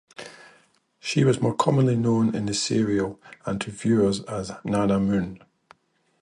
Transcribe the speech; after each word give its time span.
She 0.99 1.23
was 1.23 1.41
more 1.41 1.53
commonly 1.53 1.95
known 1.95 2.33
in 2.33 2.47
the 2.47 2.55
serial 2.55 3.21
and 3.45 3.61
to 3.61 3.69
viewers 3.69 4.21
as 4.23 4.51
Nana 4.63 4.99
Moon. 4.99 5.39